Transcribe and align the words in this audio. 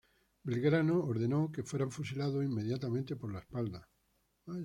Belgrano 0.45 1.03
ordenó 1.03 1.51
que 1.51 1.61
fueran 1.61 1.91
fusilados 1.91 2.43
inmediatamente 2.43 3.15
por 3.15 3.31
la 3.31 3.37
espalda. 3.41 3.87